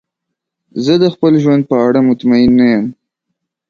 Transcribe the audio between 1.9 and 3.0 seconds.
مطمئن نه یم.